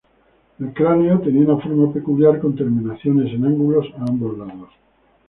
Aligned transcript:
El 0.57 0.73
cráneo 0.73 1.19
tenía 1.19 1.45
una 1.45 1.61
forma 1.63 1.93
peculiar 1.93 2.41
con 2.41 2.55
terminaciones 2.55 3.31
en 3.35 3.45
ángulo 3.45 3.83
a 3.99 4.05
ambos 4.09 4.35
lados. 4.35 4.69